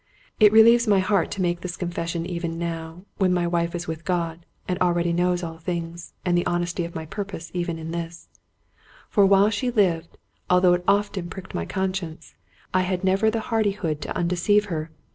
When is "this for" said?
7.91-9.27